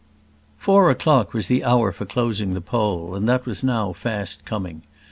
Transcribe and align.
Four 0.57 0.89
o'clock 0.89 1.31
was 1.31 1.45
the 1.45 1.63
hour 1.63 1.91
for 1.91 2.07
closing 2.07 2.55
the 2.55 2.59
poll, 2.61 3.13
and 3.13 3.29
that 3.29 3.45
was 3.45 3.63
now 3.63 3.93
fast 3.93 4.45
coming. 4.45 4.81